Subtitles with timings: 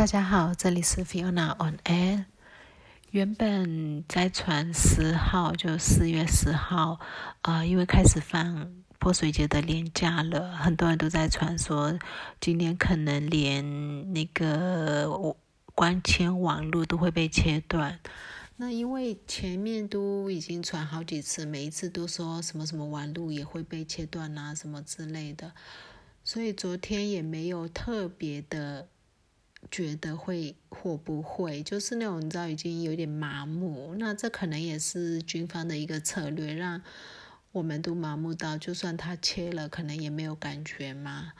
[0.00, 2.24] 大家好，这里是 Fiona on Air。
[3.10, 6.98] 原本在传十号，就四月十号，
[7.42, 11.98] 呃，因为开始放泼水节的年假了，很多人都在传说
[12.40, 15.36] 今年可能连那个
[15.74, 18.00] 光纤网络都会被切断。
[18.56, 25.52] 那因为前面都已经传好几次，每一次都说什么什么网络也会被切断啊，什么之类的，
[26.24, 28.88] 所以昨天也没有特别的。
[29.70, 33.94] 觉得会或不会，就是那种你知道已经有点麻木。
[33.98, 36.82] 那这可能也是军方的一个策略，让
[37.52, 41.32] 我们都麻木到，就算他切了，可能也没有感觉嘛。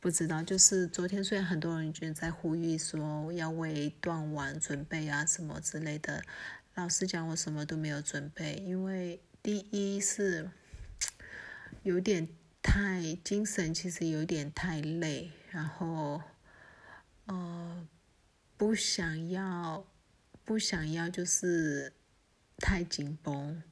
[0.00, 6.22] 不知道，就是昨天虽然很多人就在呼吁说要为断网准备啊什么之类的，
[6.74, 10.50] 老实讲我什么都没有准备，因为第一是
[11.82, 12.28] 有点
[12.62, 16.22] 太精神，其实有点太累，然后。
[17.28, 17.86] 呃，
[18.56, 19.86] 不想要，
[20.44, 21.92] 不想要，就是
[22.56, 23.62] 太紧绷，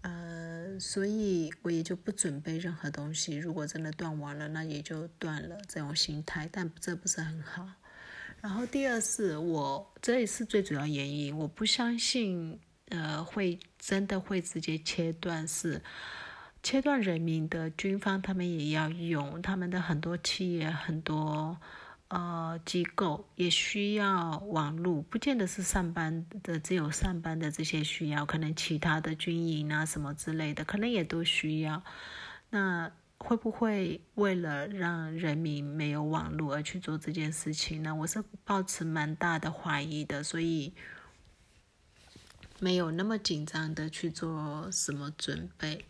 [0.00, 3.36] 呃，所以我也就不准备任何东西。
[3.36, 6.48] 如果真的断完了，那也就断了，这种心态。
[6.50, 7.68] 但这不是很好。
[8.40, 15.82] 然后第二是我，这也是最主要原因，我不相信，呃，会真的会直接切断，是
[16.62, 21.58] 切断人民的军方，他们也要用他们的很多企业很多。
[22.08, 31.82] 呃，机构也需要网络，不见得是上班的，只有上班的这些需要，可能其他的军营啊什么之类的，可能也都需要。
[32.50, 37.92] 那会不会为了让人民没有网络而去做这件事情呢？
[37.92, 40.72] 我是抱持蛮大的怀疑的，所以
[42.60, 45.84] 没有那么紧张的去做什么准备。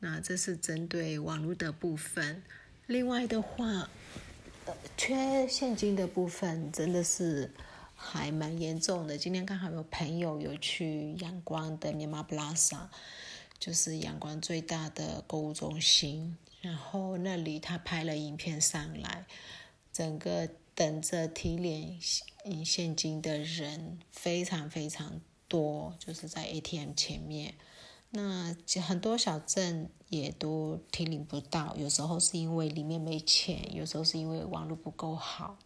[0.00, 2.42] 那这是针对网络的部分，
[2.86, 3.88] 另外的话。
[4.96, 7.52] 缺现金的部分真的是
[7.94, 9.18] 还蛮严重的。
[9.18, 12.88] 今天刚好有朋友有去阳光的 Nima Plaza，
[13.58, 19.26] 就是阳光最大的购物中心，然后那里他拍了影片上来，
[19.92, 21.98] 整个等着提领
[22.64, 27.54] 现金的人非常非常多，就是在 ATM 前面。
[28.14, 35.56] 那很多小镇也都提领不到，有时候是因为里面没钱，有时候是因为网络不够好。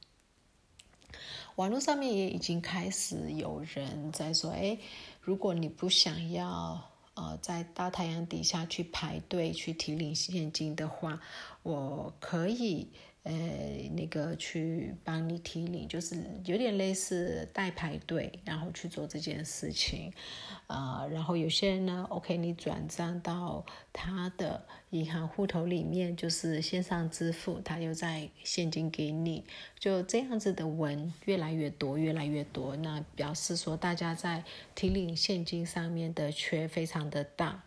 [1.57, 4.79] 网络上面也已经开始有人在说：“哎，
[5.21, 6.81] 如果你不想要
[7.15, 11.21] 呃在大太阳底下去排队去提领现金的话，
[11.65, 12.93] 我可以。”
[13.29, 13.33] 呃，
[13.97, 16.15] 那个去帮你提领，就是
[16.45, 20.13] 有点类似代排队，然后去做这件事情，
[20.69, 29.43] 啊，然后有些人呢，OK，你转账到他的银行户头里面，就是线上支付，他又在现金给你，
[29.77, 34.45] 就这样子的文越来越多，越来越多，那表示说大家在
[34.77, 37.65] 提领现金上面的缺非常的大。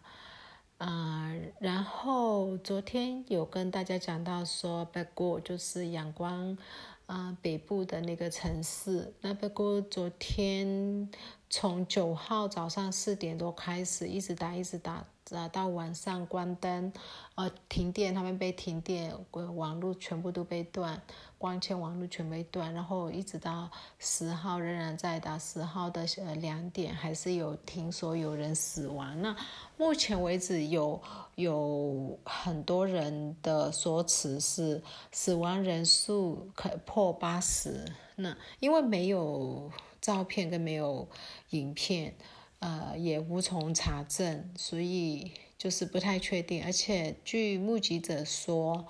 [0.79, 1.29] 啊，
[1.59, 6.57] 然后昨天有跟大家讲到说，北国就是阳光，
[7.05, 9.13] 啊，北部的那个城市。
[9.19, 11.09] 那北国昨天
[11.49, 15.05] 从九号早上四点多开始，一直打，一直打。
[15.35, 16.91] 啊，到晚上关灯，
[17.35, 21.01] 呃，停电，他们被停电，网络全部都被断，
[21.37, 23.69] 光纤网络全被断，然后一直到
[23.99, 29.21] 十号仍然在打，十号的呃两点还是有听说有人死亡。
[29.21, 29.35] 那
[29.77, 31.01] 目前为止有
[31.35, 37.85] 有很多人的说辞是死亡人数可破八十，
[38.15, 41.07] 那因为没有照片跟没有
[41.51, 42.15] 影片。
[42.59, 46.63] 呃，也无从查证，所以就是不太确定。
[46.65, 48.85] 而且据目击者说，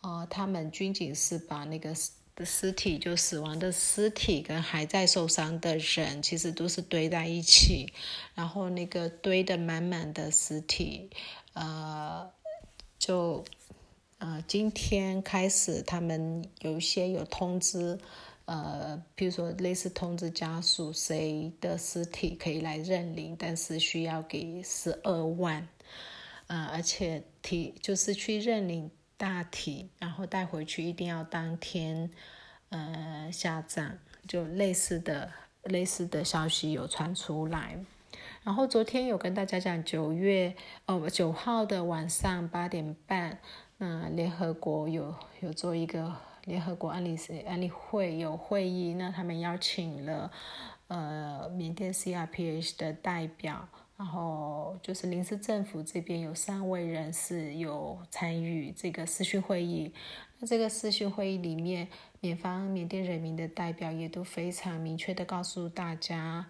[0.00, 1.94] 呃，他们军警是把那个
[2.34, 7.92] 的尸体，就死亡的尸体跟还在受伤的人，其实都是堆在一起，
[8.34, 11.08] 然后那个堆的满满的尸体，
[11.52, 12.28] 呃，
[12.98, 13.44] 就
[14.18, 18.00] 呃，今天开始他们有一些有通知。
[18.46, 25.66] 呃，比如说类似通知家属谁的尸体可以来认领，但是需要给十二万，
[26.48, 32.10] 呃，而且体就是去认领大体，然后带回去一定要当天，
[32.68, 33.92] 呃，下葬，
[34.28, 35.32] 就类似的
[35.62, 37.78] 类似的消息有传出来。
[38.42, 40.54] 然后昨天有跟大家讲，九月
[40.84, 43.38] 哦九号的晚上八点半，
[43.78, 46.14] 那联合国有有做一个。
[46.44, 50.30] 联合国安理安理会有会议，那他们邀请了
[50.88, 59.92] 呃缅甸 CRPH 的代表，然后就是临时政府这边有三位人士有参与这个视讯会议。
[60.38, 61.88] 那这个视讯会议里面，
[62.20, 66.44] 缅方缅甸人民的代表也都非常明确的告诉大家，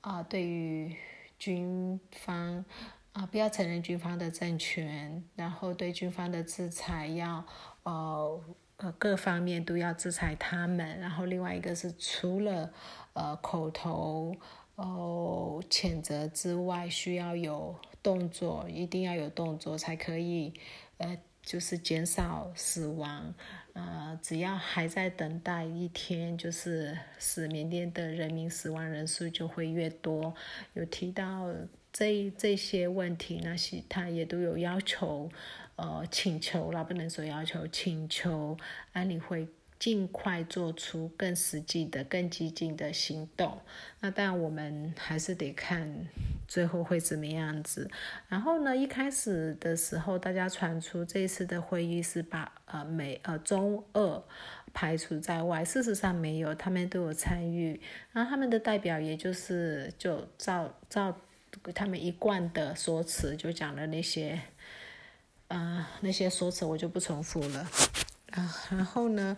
[0.00, 0.96] 啊，对于
[1.38, 2.64] 军方
[3.12, 7.44] 啊，不要承认军方的政权，然后对军方的制裁要，
[7.84, 8.40] 呃
[8.76, 12.72] 呃各方面都要制裁他们，然后另外一个是除了
[13.12, 14.34] 呃口头
[14.74, 20.54] 哦谴责之外，需要有动作，一定要有动作才可以，
[20.98, 21.18] 呃。
[21.46, 23.32] 就是减少死亡，
[23.72, 30.34] 呃，只要还在等待一天，就是使缅甸的人民死亡人数就会越多。
[30.74, 31.54] 有提到
[31.92, 35.30] 这这些问题，那些他也都有要求，
[35.76, 38.56] 呃，请求了，不能说要求，请求
[38.92, 39.48] 安理会。
[39.78, 43.60] 尽快做出更实际的、更激进的行动。
[44.00, 46.06] 那但，我们还是得看
[46.48, 47.86] 最后会怎么样子。
[48.26, 54.24] 然后呢，一开始的时候，大家传出这一次的会议是把呃美呃中俄
[54.72, 57.78] 排除在外，事实上没有，他们都有参与。
[58.12, 61.14] 然后他们的代表，也就是就照照
[61.74, 64.40] 他们一贯的说辞，就讲了那些，
[65.48, 67.68] 呃那些说辞，我就不重复了。
[68.32, 69.36] 啊，然后呢，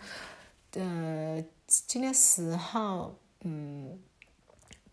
[0.72, 3.98] 呃，今天十号，嗯，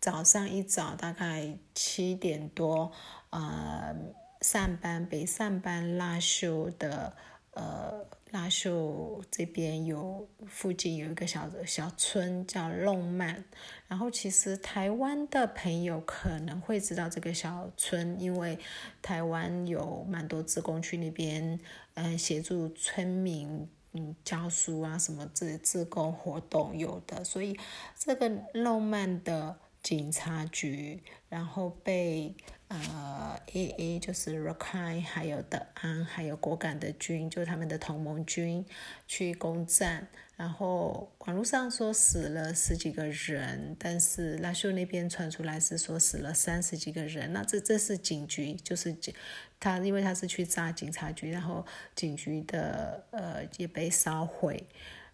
[0.00, 2.92] 早上一早大概七点多，
[3.30, 3.94] 呃，
[4.40, 7.16] 上班北上班拉休的，
[7.52, 8.06] 呃。
[8.36, 13.42] 拉秀这边有附近有一个小小村叫弄曼，
[13.88, 18.58] 然后其实台湾的朋友可能会知道这个小村，因为
[19.00, 21.58] 台湾有蛮多自工区那边，
[21.94, 27.58] 嗯，协助村民嗯教书啊什么自自工活动有的，所以
[27.98, 32.34] 这个弄曼的警察局，然后被。
[32.68, 38.66] 呃，A A 就是 Rakhine，还有德安，还有果敢的军，就是他们的同盟军
[39.06, 40.08] 去攻占。
[40.36, 47.32] 然后网络上说死了十几个人，但是拉秀那边传出来是说死了三十几个人。
[47.32, 49.14] 那这这是警局，就是警
[49.60, 51.64] 他，因为他是去炸警察局，然后
[51.94, 54.66] 警局的呃也被烧毁。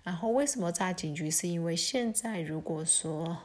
[0.03, 1.31] 然后为什么炸警局？
[1.31, 3.37] 是因为现在如果说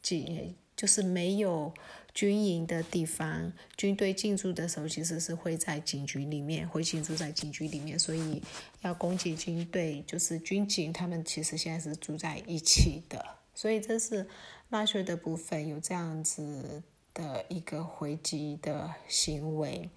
[0.00, 1.74] 警就是没有。
[2.16, 8.42] 军营的地方，军队进驻的时候，其实是会在警局里面，会进驻在警局里面，所以
[8.80, 13.22] 要攻击军队，就是军警，他们其实现在是住在一起的，
[13.54, 14.26] 所以这是
[14.70, 16.82] 拉血的部分有这样子
[17.12, 19.90] 的一个回击的行为。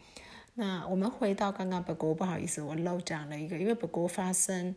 [0.56, 4.76] 那我们回到刚刚北国，不好意思，我漏讲了一个，因为北国发生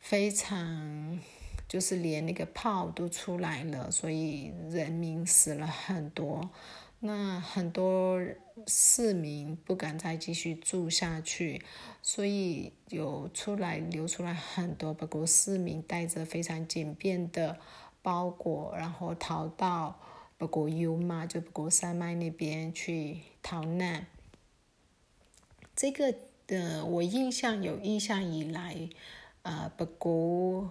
[0.00, 1.20] 非常。
[1.70, 6.50] 就是连那个炮都出来了，所以人民死了很多，
[6.98, 8.20] 那很多
[8.66, 11.62] 市民不敢再继续住下去，
[12.02, 17.60] 所以有出来流出来很多不过市民带着非常简便的
[18.02, 20.00] 包裹，然后逃到
[20.36, 24.06] 不过优嘛，就不过山脉那边去逃难。
[25.76, 26.12] 这个
[26.48, 28.88] 的我印象有印象以来，
[29.42, 30.68] 呃，不过。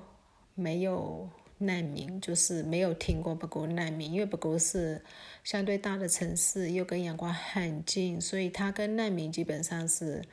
[0.59, 5.01] 没有难民，就是没有听过不过难民，因为不过是
[5.44, 10.23] 相对大的城市，又跟阳光很近，所以它跟难民基本上是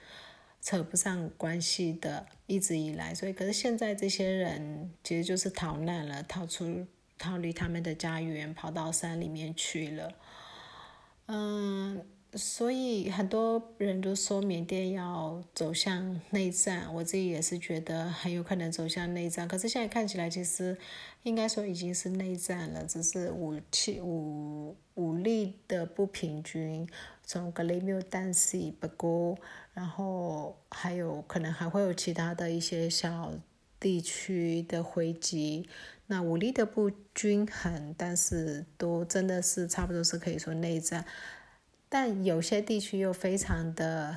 [0.61, 3.15] 扯不上关系的，一直以来。
[3.15, 6.87] 所以，可是现在这些人其实就是逃难了，逃出
[7.17, 10.13] 逃离他们的家园，跑到山里面去了。
[11.27, 12.05] 嗯。
[12.35, 19.49] 所以很多人都说缅甸要走向内战，我自己也是觉得很有可能走向内战。
[19.49, 20.77] 可是现在看起来，其实
[21.23, 26.87] 应该说已经是内战了，只是武器武武力的不平均。
[27.23, 29.39] 从格雷缪丹西不过，
[29.73, 33.33] 然后还有可能还会有其他的一些小
[33.81, 35.69] 地区的回击，
[36.07, 41.05] 那武力的不均衡，但是都真的是差不多是可以说内战。
[41.89, 44.17] 但有些地区又非常的，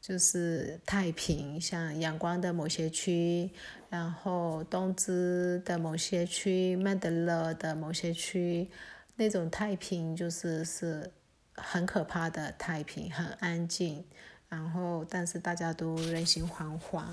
[0.00, 3.50] 就是太平，像阳光的某些区，
[3.88, 8.70] 然后东芝的某些区，曼德勒的某些区，
[9.16, 11.10] 那种太平就是是
[11.54, 14.04] 很可怕的太平，很安静，
[14.50, 17.04] 然后但是大家都人心惶惶。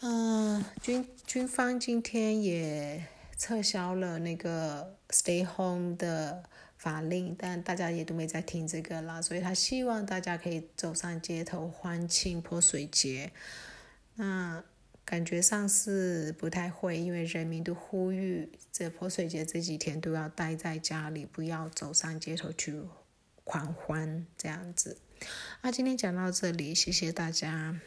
[0.00, 3.04] 嗯，军军方今天也
[3.38, 6.44] 撤销了那个 stay home 的。
[6.82, 13.30] 法令，但大家也都没在听这个啦，所以他希望大家可以走上街头欢庆泼水节。
[14.16, 14.64] 那
[15.04, 22.82] 感觉上是不太会，因为人民都呼吁这泼水节这几天都要待在家里，不要走上街头去
[23.44, 24.98] 狂欢这样子。
[25.60, 27.78] 那今天讲到这里，谢谢大家。